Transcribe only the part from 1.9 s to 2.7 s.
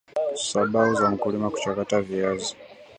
viazi